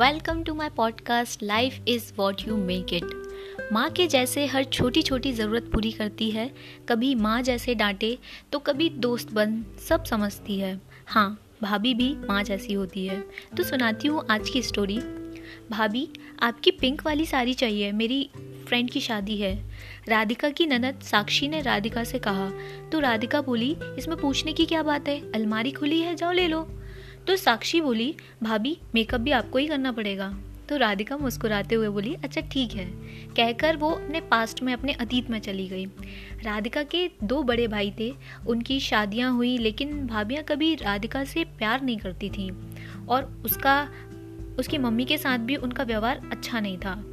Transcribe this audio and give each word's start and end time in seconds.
Welcome 0.00 0.42
to 0.42 0.52
my 0.54 0.68
podcast 0.68 1.42
life 1.42 1.88
is 1.88 2.04
what 2.16 2.40
you 2.48 2.56
make 2.56 2.92
it 2.94 3.70
माँ 3.72 3.88
के 3.90 4.06
जैसे 4.06 4.46
हर 4.46 4.64
छोटी 4.64 5.02
छोटी 5.02 5.32
ज़रूरत 5.32 5.68
पूरी 5.72 5.90
करती 5.92 6.30
है, 6.30 6.48
कभी 6.88 7.14
माँ 7.14 7.42
जैसे 7.42 7.74
डांटे 7.74 8.16
तो 8.52 8.58
कभी 8.58 8.88
दोस्त 8.88 9.32
बन, 9.32 9.62
सब 9.88 10.04
समझती 10.04 10.58
है। 10.58 10.80
हाँ 11.06 11.38
भाभी 11.62 11.94
भी 11.94 12.14
माँ 12.28 12.42
जैसी 12.44 12.72
होती 12.72 13.06
है। 13.06 13.20
तो 13.56 13.62
सुनाती 13.62 14.08
हूँ 14.08 14.24
आज 14.30 14.48
की 14.50 14.62
स्टोरी 14.62 14.98
भाभी, 15.70 16.08
आपकी 16.42 16.70
पिंक 16.70 17.06
वाली 17.06 17.26
साड़ी 17.26 17.54
चाहिए, 17.54 17.92
मेरी 17.92 18.30
फ्रेंड 18.68 18.90
की 18.90 19.00
शादी 19.00 19.36
है। 19.36 19.54
राधिका 20.08 20.50
की 20.50 20.66
ननद 20.66 21.00
साक्षी 21.02 21.48
ने 21.48 21.60
राधिका 21.62 22.04
से 22.04 22.18
कहा 22.18 22.50
तो 22.92 23.00
राधिका 23.00 23.40
बोली, 23.42 23.76
इसमें 23.98 24.20
पूछने 24.20 24.52
की 24.52 24.66
क्या 24.66 24.82
बात 24.82 25.08
है? 25.08 25.20
अलमारी 25.32 25.70
खुली 25.72 26.00
है, 26.00 26.14
जाओ 26.14 26.32
ले 26.32 26.48
लो। 26.48 26.68
तो 27.30 27.36
साक्षी 27.36 27.80
बोली, 27.80 28.14
भाभी 28.42 28.78
मेकअप 28.94 29.20
भी 29.20 29.30
आपको 29.30 29.58
ही 29.58 29.66
करना 29.66 29.92
पड़ेगा। 29.92 30.38
तो 30.68 30.76
राधिका 30.76 31.16
मुस्कुराते 31.16 31.74
हुए 31.74 31.88
बोली 31.88 32.14
अच्छा 32.14 32.40
ठीक 32.40 32.72
है। 32.72 32.86
कहकर 33.36 33.76
वो 33.76 33.90
अपने 33.90 34.20
पास्ट 34.20 34.62
में 34.62 34.72
अपने 34.72 34.92
अतीत 34.92 35.30
में 35.30 35.38
चली 35.38 35.68
गई। 35.68 35.86
राधिका 36.42 36.82
के 36.82 37.10
दो 37.24 37.42
बड़े 37.42 37.68
भाई 37.68 37.92
थे, 38.00 38.14
उनकी 38.46 38.80
शादियाँ 38.80 39.32
हुई, 39.32 39.58
लेकिन 39.58 40.06
भाभियाँ 40.06 40.44
कभी 40.44 40.74
राधिका 40.74 41.24
से 41.24 41.44
प्यार 41.44 41.82
नहीं 41.82 41.98
करती 41.98 42.30
थीं 42.30 42.50
और 43.06 43.42
उसका, 43.44 43.88
उसकी 44.58 44.78
मम्मी 44.78 45.04
के 45.04 45.18
साथ 45.18 45.38
भी 45.38 45.56
उनका 45.56 45.84
व्यवहार 45.84 46.28
अच्छा 46.32 46.60
नहीं 46.60 46.78
था। 46.78 47.04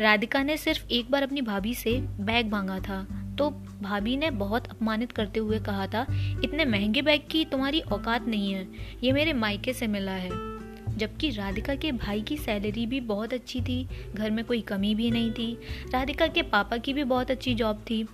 राधिका 0.00 0.42
ने 0.42 0.56
सिर्फ़ 0.56 0.86
एक 0.90 1.10
बार 1.10 1.22
अपनी 1.22 1.42
भाभी 1.42 1.74
से 1.74 2.00
बैग 2.00 2.52
मांगा 2.52 2.78
था 2.78 3.06
तो 3.38 3.50
भाभी 3.82 4.16
ने 4.16 4.30
बहुत 4.30 4.66
अपमानित 4.66 5.12
करते 5.12 5.40
हुए 5.40 5.58
कहा 5.58 5.86
था, 5.86 6.06
इतने 6.44 6.64
महँगे 6.64 7.02
बैग 7.02 7.20
की 7.30 7.44
तुम्हारी 7.44 7.80
औकात 7.80 8.26
नहीं 8.26 8.54
है। 8.54 8.68
ये 9.04 9.12
मेरे 9.12 9.32
मायके 9.32 9.72
से 9.72 9.86
मिला 9.86 10.12
है। 10.12 10.58
जबकि 10.96 11.30
राधिका 11.30 11.74
के 11.74 11.92
भाई 11.92 12.22
की 12.22 12.36
सैलरी 12.36 12.86
भी 12.86 13.00
बहुत 13.00 13.32
अच्छी 13.32 13.60
थी। 13.60 13.88
घर 14.14 14.30
में 14.30 14.44
कोई 14.44 14.60
कमी 14.60 14.94
भी 14.94 15.10
नहीं 15.10 15.30
थी। 15.30 15.58
राधिका 15.92 16.26
के 16.26 16.42
पापा 16.42 16.76
की 16.76 16.92
भी 16.92 17.04
बहुत 17.04 17.30
अच्छी 17.30 17.54
जॉब 17.54 17.76
थी। 17.90 18.06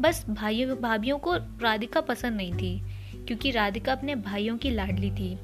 बस 0.00 0.26
भाइयों, 0.30 0.76
भाभीियों 0.76 1.18
को 1.18 1.34
राधिका 1.36 2.00
पसंद 2.00 2.36
नहीं 2.36 2.54
थी, 2.54 2.82
क्योंकि 3.26 3.50
राधिका 3.50 3.92
अपने 3.92 4.14
भाइयों 4.14 4.58
की 4.58 4.70
लाडली 4.70 5.10
थी। 5.10 5.38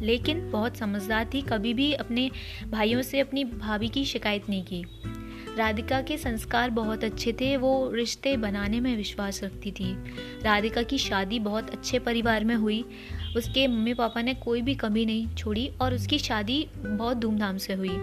लेकिन 0.00 0.50
बहुत 0.50 0.76
समझदार 0.76 1.30
थी, 1.34 1.42
कभी 1.42 1.74
भी 1.74 1.92
अपने 1.92 2.30
भाइयों 2.68 3.02
से 3.02 3.20
अपनी 3.20 3.44
भाभी 3.44 3.88
की 3.88 4.04
शिकायत 4.04 4.48
नहीं 4.48 4.64
की। 4.64 4.84
राधिका 5.56 6.00
के 6.02 6.16
संस्कार 6.18 6.70
बहुत 6.70 7.04
अच्छे 7.04 7.32
थे, 7.32 7.56
वो 7.56 7.90
रिश्ते 7.94 8.36
बनाने 8.36 8.80
में 8.80 8.96
विश्वास 8.96 9.42
रखती 9.44 9.70
थी। 9.70 9.92
राधिका 10.42 10.82
की 10.82 10.98
शादी 10.98 11.38
बहुत 11.38 11.70
अच्छे 11.70 11.98
परिवार 11.98 12.44
में 12.44 12.54
हुई। 12.54 12.84
उसके 13.36 13.66
मम्मी 13.66 13.94
पापा 13.94 14.22
ने 14.22 14.34
कोई 14.34 14.62
भी 14.62 14.74
कमी 14.74 15.04
नहीं 15.06 15.34
छोड़ी 15.34 15.70
और 15.80 15.94
उसकी 15.94 16.18
शादी 16.18 16.66
बहुत 16.76 17.16
धूमधाम 17.16 17.58
से 17.58 17.74
हुई। 17.74 17.96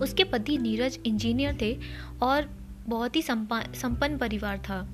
उसके 0.00 0.24
पति 0.24 0.58
नीरज 0.58 0.98
इंजीनियर 1.06 1.58
थे 1.60 1.78
और 2.22 2.48
बहुत 2.88 3.16
ही 3.16 3.22
संपन्न 3.22 4.18
परिवार 4.18 4.58
था। 4.58 4.88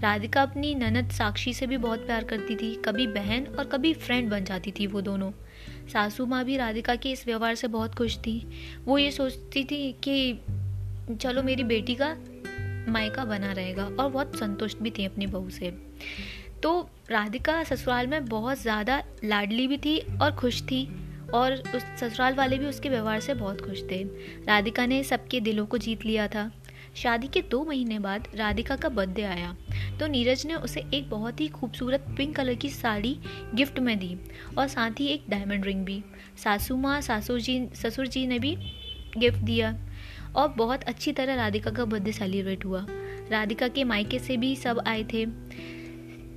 राधिका 0.00 0.42
अपनी 0.42 0.74
ननद 0.74 1.10
साक्षी 1.10 1.52
से 1.54 1.66
भी 1.66 1.76
बहुत 1.76 2.06
प्यार 2.06 2.24
करती 2.24 2.56
थी। 2.56 2.74
कभी 2.84 3.06
बहन 3.06 3.46
और 3.58 3.64
कभी 3.64 3.92
फ्रेंड 3.94 4.30
बन 4.30 4.44
जाती 4.44 4.70
थी 4.70 4.86
वो 4.86 5.00
दोनों। 5.00 5.30
सासू 5.92 6.26
माँ 6.26 6.44
भी 6.44 6.56
राधिका 6.56 6.94
के 6.94 7.10
इस 7.10 7.26
व्यवहार 7.26 7.54
से 7.54 7.68
बहुत 7.68 7.94
खुश 7.94 8.16
थी। 8.16 8.46
वो 8.84 8.98
ये 8.98 9.10
सोचती 9.10 9.64
थी 9.64 9.92
कि 9.92 10.32
चलो 11.12 11.42
मेरी 11.42 11.64
बेटी 11.64 11.94
का 11.94 12.14
मायका 12.92 13.24
बना 13.24 13.52
रहेगा 13.52 13.84
और 13.84 14.08
बहुत 14.10 14.36
संतुष्ट 14.36 14.78
भी 14.78 14.90
थी 14.90 15.04
अपनी 15.04 15.26
बहू 15.26 15.50
से। 15.50 15.70
तो 16.62 16.78
राधिका 17.10 17.62
ससुराल 17.64 18.06
में 18.06 18.24
बहुत 18.24 18.60
ज़्यादा 18.62 19.02
लाडली 19.24 19.66
भी 19.68 19.76
थी 19.78 19.98
और 20.22 20.34
खुश 20.36 20.62
थी 20.62 20.86
और 21.34 21.52
उस 21.52 21.82
ससुराल 22.00 22.34
वाले 22.34 22.58
भी 22.58 22.66
उसके 22.66 22.88
व्यवहार 22.88 23.20
से 23.20 23.34
बहुत 23.34 23.60
खुश 23.60 23.82
थे। 23.82 24.02
राधिका 24.46 24.86
ने 24.86 25.02
सबके 25.04 25.40
दिलों 25.40 25.66
को 25.66 25.78
जीत 25.78 26.04
लिया 26.06 26.28
था। 26.28 26.50
शादी 26.96 27.28
के 27.28 27.40
दो 27.42 27.64
महीने 27.64 27.98
बाद 27.98 28.28
राधिका 28.34 28.76
का 28.76 28.88
बर्थडे 28.88 29.22
आया 29.22 29.54
तो 30.00 30.06
नीरज 30.06 30.44
ने 30.46 30.54
उसे 30.54 30.84
एक 30.94 31.08
बहुत 31.10 31.40
ही 31.40 31.48
खूबसूरत 31.48 32.06
पिंक 32.16 32.34
कलर 32.36 32.54
की 32.54 32.68
साड़ी 32.70 33.16
गिफ्ट 33.54 33.78
में 33.78 33.98
दी 33.98 34.16
और 34.58 34.68
साथ 34.68 35.00
ही 35.00 35.06
एक 35.06 35.24
डायमंड 35.30 35.64
रिंग 35.64 35.84
भी। 35.84 36.02
सासू 36.44 36.76
माँ 36.76 37.00
सासुर 37.00 37.40
जी, 37.40 37.68
ससुर 37.74 38.06
जी 38.06 38.26
ने 38.26 38.38
भी 38.38 38.56
गिफ्ट 39.18 39.38
दिया। 39.38 39.76
और 40.36 40.48
बहुत 40.48 40.82
अच्छी 40.82 41.12
तरह 41.12 41.34
राधिका 41.34 41.70
का 41.70 41.84
बर्थडे 41.84 42.12
सेलिब्रेट 42.12 42.64
हुआ। 42.64 42.86
राधिका 43.30 43.68
के 43.68 43.84
मायके 43.84 44.18
से 44.18 44.36
भी 44.36 44.54
सब 44.56 44.82
आए 44.86 45.04
थे। 45.04 45.26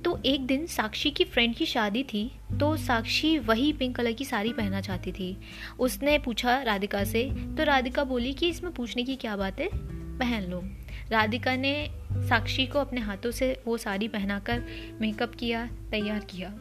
तो 0.02 0.18
एक 0.26 0.46
दिन 0.46 0.66
साक्षी 0.66 1.10
की 1.10 1.24
फ्रेंड 1.24 1.54
की 1.54 1.66
शादी 1.66 2.02
थी 2.02 2.30
तो 2.60 2.76
साक्षी 2.76 3.38
वही 3.38 3.72
पिंक 3.72 3.96
कलर 3.96 4.12
की 4.12 4.24
साड़ी 4.24 4.52
पहनना 4.52 4.80
चाहती 4.80 5.12
थी। 5.12 5.36
उसने 5.78 6.18
पूछा 6.18 6.56
राधिका 6.62 7.04
से 7.04 7.24
तो 7.56 7.64
राधिका 7.64 8.04
बोली 8.04 8.32
कि 8.32 8.48
इसमें 8.48 8.72
पूछने 8.72 9.02
की 9.02 9.16
क्या 9.16 9.36
बात 9.36 9.60
है? 9.60 9.68
पहन 9.74 10.50
लो। 10.50 10.62
राधिका 11.10 11.56
ने 11.56 11.74
साक्षी 12.28 12.66
को 12.66 12.78
अपने 12.78 13.00
हाथों 13.00 13.30
से 13.30 13.52
वो 13.66 13.76
साड़ी 13.76 14.08
पहनाकर 14.08 14.64
मेकअप 15.00 15.34
किया, 15.34 15.66
तैयार 15.90 16.24
किया। 16.30 16.54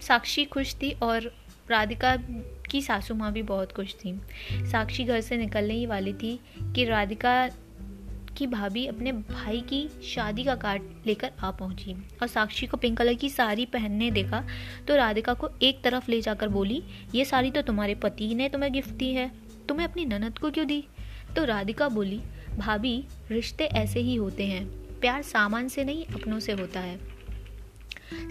साक्षी 0.00 0.44
खुश 0.44 0.74
थी 0.74 0.90
और 0.92 1.32
राधिका 1.70 2.16
की 2.70 2.82
सासू 2.82 3.14
माँ 3.14 3.32
भी 3.32 3.42
बहुत 3.44 3.72
खुश 3.72 3.94
थी। 3.94 4.12
साक्षी 4.66 5.04
घर 5.04 5.20
से 5.20 5.36
निकलने 5.36 5.74
ही 5.74 5.86
वाली 5.86 6.12
थी 6.12 6.38
कि 6.74 6.84
राधिका 6.84 7.48
की 8.36 8.46
भाभी 8.46 8.86
अपने 8.86 9.12
भाई 9.12 9.60
की 9.60 9.88
शादी 10.04 10.44
का 10.44 10.54
कार्ड 10.54 10.82
लेकर 11.06 11.30
आ 11.40 11.50
पहुँची 11.50 11.94
और 12.22 12.26
साक्षी 12.26 12.66
को 12.66 12.76
पिंक 12.76 12.96
कलर 12.98 13.14
की 13.14 13.28
साड़ी 13.28 13.64
पहनने 13.66 14.10
देखा 14.10 14.42
तो 14.88 14.96
राधिका 14.96 15.34
को 15.34 15.50
एक 15.62 15.82
तरफ़ 15.84 16.10
ले 16.10 16.20
जाकर 16.20 16.48
बोली, 16.48 16.82
ये 17.14 17.24
साड़ी 17.24 17.50
तो 17.50 17.62
तुम्हारे 17.62 17.94
पति 17.94 18.34
ने 18.34 18.48
तुम्हें 18.48 18.72
गिफ्ट 18.72 18.90
दी 18.90 19.12
है, 19.12 19.30
तुम्हें 19.68 19.86
अपनी 19.88 20.04
ननद 20.04 20.38
को 20.38 20.50
क्यों 20.50 20.66
दी? 20.66 20.84
तो 21.36 21.44
राधिका 21.44 21.88
बोली, 21.88 22.20
भाभी, 22.58 23.04
रिश्ते 23.30 23.64
ऐसे 23.64 24.00
ही 24.00 24.14
होते 24.14 24.46
हैं, 24.46 24.64
प्यार 25.00 25.22
सामान 25.22 25.68
से 25.68 25.84
नहीं, 25.84 26.04
अपनों 26.14 26.38
से 26.40 26.52
होता 26.52 26.80
है। 26.80 26.98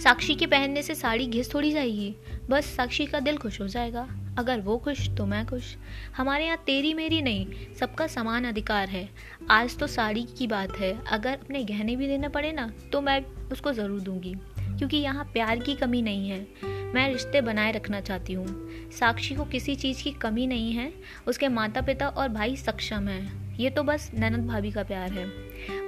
साक्षी 0.04 0.36
के 0.36 0.46
पहनने 0.46 0.82
से 0.82 0.96
साड़ी 0.96 1.28
घिस 1.28 1.54
थोड़ी 1.54 1.72
जाएगी। 1.72 2.16
बस 2.50 2.66
साक्षी 2.66 3.06
का 3.06 3.20
दिल 3.20 3.38
खुश 3.38 3.62
हो 3.62 3.68
जाएगा। 3.68 4.08
अगर 4.40 4.60
वो 4.60 4.78
खुश 4.78 5.10
तो 5.10 5.26
मैं 5.26 5.46
खुश। 5.46 5.76
हमारे 6.18 6.46
यहाँ 6.46 6.58
तेरी 6.58 6.94
मेरी 6.94 7.22
नहीं, 7.22 7.46
सबका 7.80 8.08
समान 8.08 8.46
अधिकार 8.46 8.90
है। 8.90 9.10
आज 9.52 9.78
तो 9.78 9.88
साड़ी 9.88 10.24
की 10.38 10.48
बात 10.48 10.78
है। 10.78 11.06
अगर 11.08 11.34
अपने 11.34 11.64
गहने 11.64 11.96
भी 11.96 12.08
देने 12.08 12.30
पड़े 12.30 12.52
ना 12.52 12.72
तो 12.92 13.02
मैं 13.02 13.24
उसको 13.52 13.74
ज़रूर 13.74 14.00
दूँगी। 14.00 14.36
क्योंकि 14.60 14.98
यहाँ 14.98 15.24
प्यार 15.26 15.60
की 15.60 15.76
कमी 15.76 16.02
नहीं 16.02 16.30
है। 16.30 16.48
मैं 16.94 17.12
रिश्ते 17.14 17.42
बनाए 17.42 17.72
रखना 17.72 18.02
चाहती 18.02 18.34
हूँ। 18.34 18.46
साक्षी 18.92 19.36
को 19.36 19.46
किसी 19.46 19.76
चीज़ 19.76 20.04
की 20.04 20.12
कमी 20.12 20.48
नहीं 20.48 20.72
है। 20.74 20.94
उसके 21.28 21.48
माता 21.48 21.82
पिता 21.82 22.08
और 22.08 22.30
भाई 22.30 22.56
सक्षम 22.56 23.08
हैं। 23.08 23.47
ये 23.60 23.70
तो 23.70 23.84
बस 23.84 24.10
ननद 24.14 24.48
भाभी 24.48 24.72
का 24.72 24.84
प्यार 24.84 25.12
है। 25.12 25.26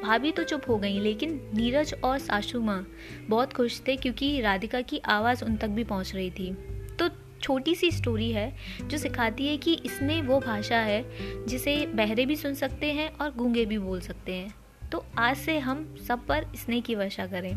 भाभी 0.01 0.31
तो 0.31 0.43
चुप 0.43 0.61
हो 0.69 0.77
गई, 0.77 0.99
लेकिन 0.99 1.39
नीरज 1.53 1.93
और 2.03 2.17
सासू 2.19 2.61
माँ 2.61 2.85
बहुत 3.29 3.53
खुश 3.53 3.81
थे 3.87 3.95
क्योंकि 3.95 4.39
राधिका 4.41 4.81
की 4.81 5.01
आवाज़ 5.07 5.43
उन 5.45 5.55
तक 5.55 5.67
भी 5.67 5.83
पहुँच 5.83 6.15
रही 6.15 6.31
थी। 6.31 6.51
तो 6.99 7.09
छोटी 7.41 7.75
सी 7.75 7.91
स्टोरी 7.91 8.31
है 8.31 8.53
जो 8.83 8.97
सिखाती 8.97 9.47
है 9.47 9.57
कि 9.57 9.73
इसमें 9.85 10.21
वो 10.21 10.39
भाषा 10.39 10.77
है 10.77 11.03
जिसे 11.47 11.75
बहरे 11.87 12.25
भी 12.25 12.35
सुन 12.35 12.53
सकते 12.53 12.91
हैं 12.93 13.09
और 13.17 13.33
गूँगे 13.35 13.65
भी 13.65 13.77
बोल 13.77 13.99
सकते 13.99 14.33
हैं। 14.33 14.53
तो 14.91 15.05
आज 15.17 15.37
से 15.37 15.57
हम 15.59 15.95
सब 16.07 16.25
पर 16.25 16.45
स्नेह 16.55 16.81
की 16.81 16.95
वर्षा 16.95 17.25
करें। 17.25 17.53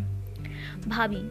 भाभी, 0.89 1.23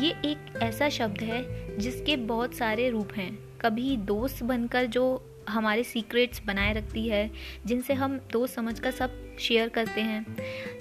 ये 0.00 0.10
एक 0.24 0.58
ऐसा 0.62 0.88
शब्द 0.88 1.22
है 1.22 1.78
जिसके 1.78 2.16
बहुत 2.16 2.54
सारे 2.54 2.88
रूप 2.90 3.12
हैं। 3.16 3.32
कभी 3.60 3.96
दोस्त 3.96 4.42
बनकर 4.42 4.86
जो 4.86 5.04
हमारे 5.50 5.84
सीक्रेट्स 5.84 6.42
बनाए 6.46 6.72
रखती 6.72 7.06
है, 7.08 7.30
जिनसे 7.66 7.94
हम 7.94 8.18
दोस्त 8.32 8.54
समझ 8.54 8.78
कर 8.80 8.90
सब 8.90 9.36
शेयर 9.40 9.68
करते 9.68 10.00
हैं। 10.00 10.24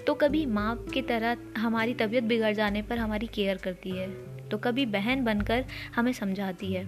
तो 0.07 0.13
कभी 0.15 0.45
माँ 0.47 0.75
की 0.93 1.01
तरह 1.01 1.37
हमारी 1.57 1.93
तबीयत 1.93 2.23
बिगड़ 2.23 2.53
जाने 2.53 2.81
पर 2.81 2.97
हमारी 2.97 3.27
केयर 3.27 3.57
करती 3.57 3.91
है। 3.91 4.07
तो 4.49 4.57
कभी 4.57 4.85
बहन 4.87 5.23
बनकर 5.23 5.65
हमें 5.95 6.13
समझाती 6.13 6.73
है। 6.73 6.85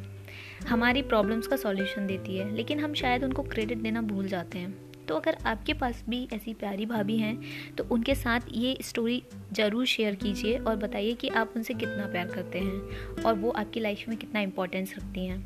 हमारी 0.67 1.01
प्रॉब्लम्स 1.01 1.47
का 1.47 1.55
सॉल्यूशन 1.55 2.07
देती 2.07 2.37
है, 2.37 2.53
लेकिन 2.55 2.79
हम 2.79 2.93
शायद 2.93 3.23
उनको 3.23 3.43
क्रेडिट 3.43 3.77
देना 3.77 4.01
भूल 4.03 4.27
जाते 4.27 4.59
हैं। 4.59 4.73
तो 5.07 5.15
अगर 5.15 5.37
आपके 5.45 5.73
पास 5.73 6.03
भी 6.09 6.27
ऐसी 6.33 6.53
प्यारी 6.53 6.85
भाभी 6.85 7.17
हैं 7.17 7.75
तो 7.77 7.83
उनके 7.91 8.15
साथ 8.15 8.41
ये 8.53 8.77
स्टोरी 8.81 9.21
ज़रूर 9.53 9.85
शेयर 9.85 10.15
कीजिए 10.15 10.57
और 10.57 10.75
बताइए 10.75 11.13
कि 11.13 11.29
आप 11.29 11.53
उनसे 11.55 11.73
कितना 11.73 12.05
प्यार 12.11 12.27
करते 12.27 12.59
हैं 12.59 13.23
और 13.23 13.33
वो 13.33 13.51
आपकी 13.51 13.79
लाइफ 13.79 14.07
में 14.09 14.17
कितना 14.17 14.41
इम्पोर्टेंस 14.41 14.93
रखती 14.97 15.25
हैं। 15.25 15.39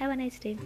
हैव 0.00 0.10
अ 0.10 0.14
नाइस 0.14 0.40
डे 0.42 0.56